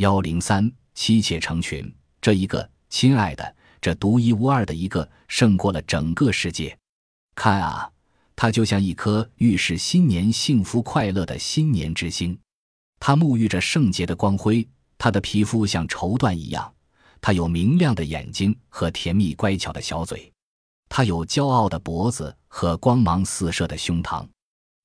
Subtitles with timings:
[0.00, 6.74] 幺零三，妻妾成群，这一个，亲爱的，这独一无二的一个，胜过了整个世界。
[7.34, 7.86] 看啊，
[8.34, 12.38] 它就像一颗预示新年幸福快乐的新年之星，
[12.98, 14.66] 它沐浴着圣洁的光辉，
[14.96, 16.72] 它的皮肤像绸缎一样，
[17.20, 20.32] 它有明亮的眼睛和甜蜜乖巧的小嘴，
[20.88, 24.26] 它有骄傲的脖子和光芒四射的胸膛，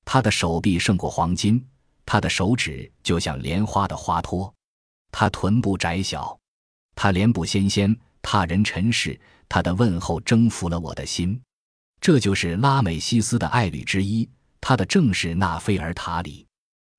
[0.04, 1.66] 它的手臂胜过黄金，
[2.04, 4.52] 它的手指就像莲花的花托。
[5.18, 6.38] 他臀部窄小，
[6.94, 11.40] 他脸部纤纤，他人尘世，他的问候征服了我的心。
[12.02, 14.28] 这就是拉美西斯的爱侣之一，
[14.60, 16.46] 他的正是纳菲尔塔里。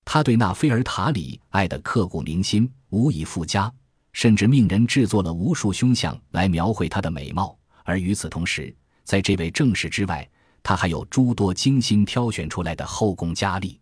[0.04, 3.72] 他对纳菲尔塔里爱得刻骨铭心，无以复加，
[4.14, 7.56] 甚至命人制作了无数胸像来描绘她的美貌。
[7.84, 10.28] 而与此同时，在这位正室之外，
[10.64, 13.80] 他还有诸多精心挑选出来的后宫佳丽。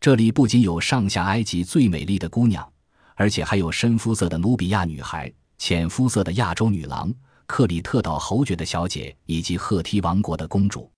[0.00, 2.68] 这里不仅有上下埃及最美丽的姑娘。
[3.18, 7.12] 而且还有深肤色的努比亚女孩、浅肤色的亚洲女郎、
[7.46, 10.88] 克里特岛侯爵的小姐以及赫梯王国的公主。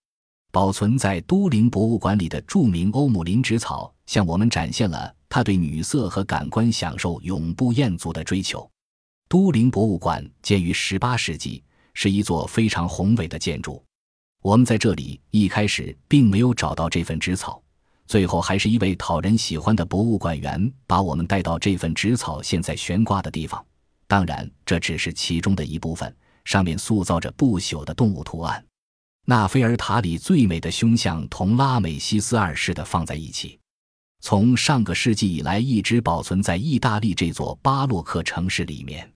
[0.52, 8.70] 保存在都灵博物馆里的著名欧姆林植草，向我们展现了他对女色和感官享受永不厌足的追求。
[9.26, 11.64] 都灵博物馆建于18世纪，
[11.94, 13.82] 是一座非常宏伟的建筑。
[14.42, 17.62] 我们在这里一开始并没有找到这份植草。
[18.10, 23.64] 最后，还是一位讨人喜欢的博物馆员把我们带到这份植草现在悬挂的地方。
[24.08, 26.12] 当然，这只是其中的一部分，
[26.44, 28.66] 上面塑造着不朽的动物图案。
[29.26, 33.60] 纳菲尔塔里最美的胸像同拉美西斯二世的放在一起，
[34.20, 39.08] 从上个世纪以来一直保存在意大利这座巴洛克城市里面。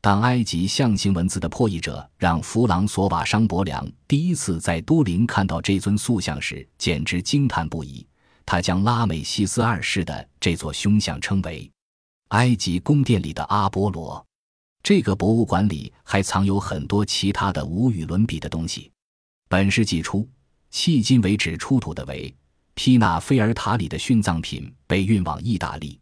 [0.00, 8.06] 当埃及象形文字的破译者让弗朗索瓦商伯良第一次在都灵看到这尊塑像时，简直惊叹不已。
[8.50, 11.70] 他将拉美西斯二世的这座胸像称为
[12.34, 14.26] “埃及宫殿里的阿波罗”。
[14.82, 18.90] 这个博物馆里还藏有很多其他的无与伦比的东西。
[19.48, 20.28] 本世纪初，
[20.72, 22.34] 迄今为止出土的为
[22.74, 25.96] 皮纳菲尔塔里的殉葬品被运往意大利。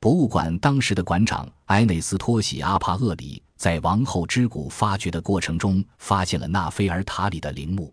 [0.00, 7.92] 博物馆当时的馆长埃内斯托喜阿帕厄里在王后之谷发掘的过程中，发现了纳菲尔塔里的陵墓。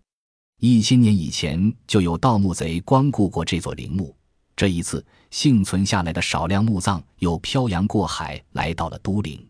[0.62, 4.14] 一千年以前就有盗墓贼光顾过这座陵墓，
[4.58, 9.42] 这一次幸存下来的少量墓葬又漂洋过海来到了都灵。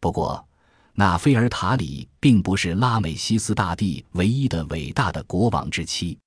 [0.00, 0.44] 不过，
[0.94, 6.18] 纳菲尔塔里并不是拉美西斯大帝唯一的伟大的国王之妻，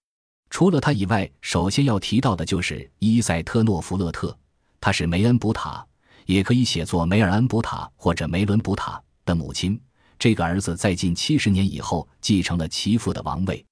[0.49, 4.37] 除了他以外，首先要提到的就是伊塞特诺弗勒特，
[4.79, 5.85] 他是梅恩卜塔，
[6.27, 9.77] 也可以写作梅尔恩卜塔或者梅伦卜塔的母亲。
[10.17, 13.65] 这个儿子在近七十年以后继承了其父的王位。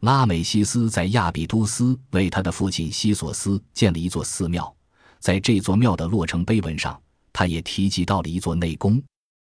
[0.00, 4.74] 拉美西斯在亚比都斯为他的父亲西索斯建了一座寺庙，
[5.18, 6.98] 在这座庙的落成碑文上，
[7.34, 9.02] 他也提及到了一座内宫。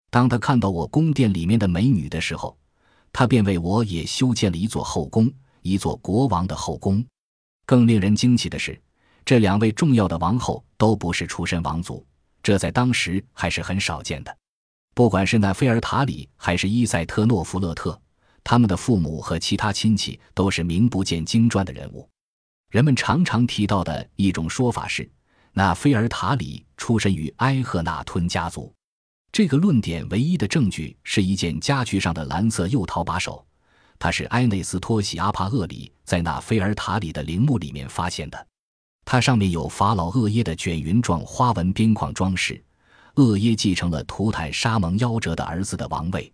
[0.09, 2.57] 当他看到我宫殿里面的美女的时候，
[3.11, 5.29] 他便为我也修建了一座后宫，
[5.63, 7.05] 一座国王的后宫。
[7.65, 8.81] 更令人惊奇的是，
[9.25, 12.05] 这两位重要的王后都不是出身王族，
[12.41, 14.37] 这在当时还是很少见的。
[14.95, 17.99] 不管是那菲尔塔里还是伊塞特诺弗勒特。
[18.49, 22.09] 他们的父母和其他亲戚都是名不见经传的人物。
[22.71, 25.11] 人们常常提到的一种说法是，
[25.51, 28.73] 那菲尔塔里出身于埃赫纳吞家族。
[29.33, 33.45] 这个论点唯一的证据是一件家具上的蓝色釉陶把手，
[33.99, 38.47] 它是埃内斯托西阿帕厄里在那菲尔塔里的陵墓里面发现的。
[39.03, 42.63] 它上面有法老厄耶的卷云状花纹边框装饰。
[43.15, 46.31] 厄耶继承了图坦沙蒙夭折的儿子的王位。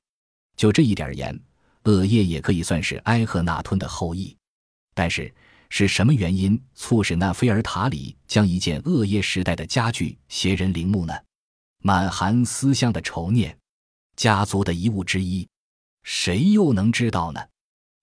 [0.56, 1.36] 就这一点而言。
[1.86, 4.36] 厄耶也可以算是埃赫纳吞的后裔，
[4.94, 5.34] 但是
[5.70, 11.14] 是什么原因促使那菲尔塔里将一件厄耶时代的家具携人陵墓呢？
[11.80, 13.58] 满含思乡的愁念，
[14.16, 15.48] 家族的遗物之一，
[16.04, 17.42] 谁又能知道呢？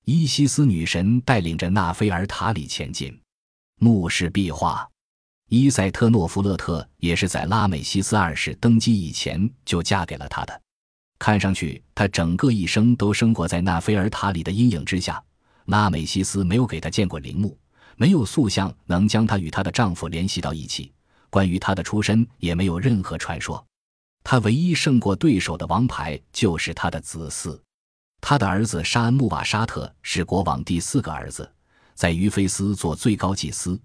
[0.05, 3.19] 伊西斯女神带领着纳菲尔塔里前进，
[3.77, 4.87] 墓室壁画，
[5.49, 10.61] 伊塞特诺弗勒特也是在拉美西斯二世登基以前就嫁给了他的。
[11.21, 15.23] 看上去，她整个一生都生活在纳菲尔塔里的阴影之下。
[15.67, 17.57] 拉美西斯没有给她见过陵墓，
[17.97, 20.91] 没有塑像能将她与她的丈夫联系到一起。
[21.29, 23.63] 关于她的出身，也没有任何传说。
[24.25, 27.61] 她唯一胜过对手的王牌就是她的子嗣。
[28.23, 31.49] 她的儿子沙恩穆瓦沙特是国王第四个儿子，
[31.95, 33.79] 在于菲斯做最高祭司。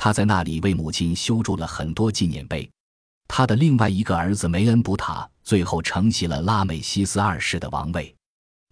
[0.00, 2.70] 他在那里为母亲修筑了很多纪念碑。
[3.28, 8.12] 他的另外一个儿子梅恩卜塔最后承袭了拉美西斯二世的王位，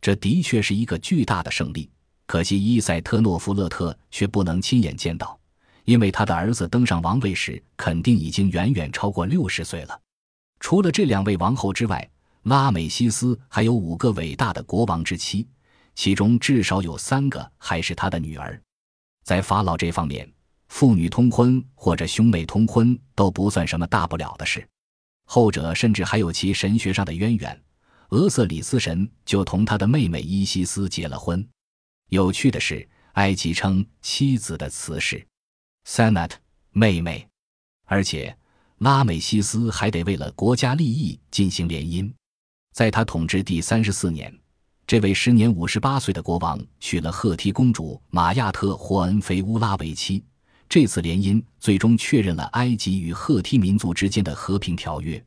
[0.01, 1.89] 这的确是一个巨大的胜利。
[2.27, 5.39] 可惜伊塞特诺夫勒特却不能亲眼见到，
[5.85, 10.01] 因为他的儿子登上王位时肯定已经远远超过六十岁了。
[10.59, 12.11] 除了这两位王后之外，
[12.43, 15.47] 拉美西斯还有五个伟大的国王之妻，
[15.95, 18.61] 其中至少有三个还是他的女儿。
[19.23, 20.29] 在法老这方面，
[20.69, 24.67] 父女通婚或者兄妹通婚都不算什么大不了的事，
[25.25, 27.63] 后者甚至还有其神学上的渊源。
[28.11, 31.47] 俄瑟里斯神就同他的妹妹伊西斯结了婚。
[32.11, 35.27] 有趣的是，埃及称妻子的词是
[35.87, 36.31] “Sanat”，
[36.71, 37.27] 妹妹，
[37.85, 38.37] 而且
[38.79, 42.13] 拉美西斯还得为了国家利益进行联姻。
[42.73, 44.33] 在他统治第三十四年，
[44.87, 50.23] 这位时年五十八岁的国王娶了赫梯公主玛亚特霍恩菲乌拉为妻。
[50.69, 55.23] 这次联姻最终确认了埃及与赫梯民族之间的和平条约。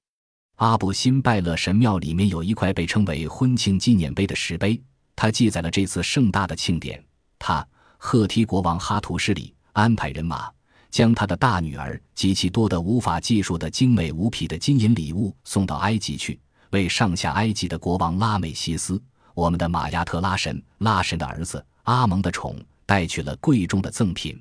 [0.57, 4.79] 阿布辛拜勒神庙里面有一块被称为婚庆纪念碑的石碑，
[5.15, 7.01] 它记载了这次盛大的庆典。
[7.37, 7.65] 他
[7.97, 10.51] 赫梯国王哈图什里安排人马，
[10.91, 16.37] 将他的大女儿及其多得无法计数的精美无匹的金银礼物送到埃及去，
[16.71, 19.01] 为上下埃及的国王拉美西斯，
[19.33, 24.37] 我们的玛亚特拉神拉神的儿子阿蒙的宠，带去了贵重的赠品。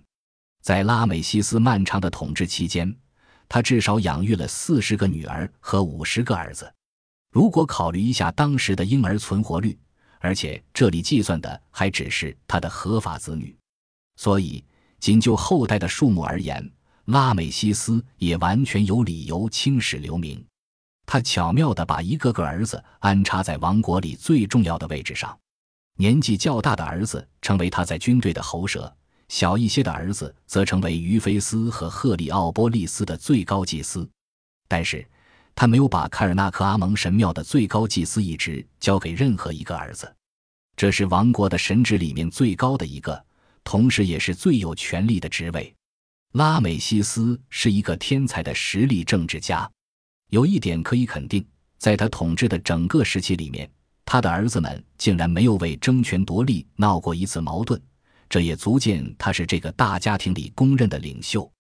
[0.61, 2.97] 在拉美西斯漫长的统治期间。
[3.51, 6.71] 他至少养育了四十个女儿和五十个儿子。
[7.33, 9.79] 如果考虑一下当时的婴儿存活率，
[10.19, 13.57] 而且这里计算的还只是他的合法子女，
[14.17, 14.63] 所以
[15.01, 16.71] 仅就后代的数目而言，
[17.07, 20.45] 拉美西斯也完全有理由青史留名。
[21.07, 25.35] 他巧妙地把一个个儿子安插在王国里最重要的位置上，
[25.97, 28.95] 年纪较大的儿子成为他在军队的喉舌。
[29.29, 34.09] 小一些的儿子则成为于菲斯和赫里奥波利斯的最高祭司，
[34.67, 35.07] 但是
[35.55, 40.13] 他没有把凯尔纳克阿蒙神庙的最高祭司一职交给任何一个儿子。
[40.77, 43.23] 这是王国的神职里面最高的一个，
[43.65, 45.75] 同时也是最有权力的职位。
[46.33, 49.69] 拉美西斯是一个天才的实力政治家，
[50.31, 51.45] 有一点可以肯定，
[51.79, 53.69] 在他统治的整个时期里面，
[54.05, 57.81] 他的儿子们竟然没有为争权夺利闹过一次矛盾。
[58.29, 61.51] 这也足见他是这个大家庭里公认的领袖。